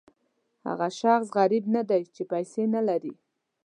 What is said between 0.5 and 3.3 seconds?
هغه شخص غریب نه دی چې پیسې نه لري.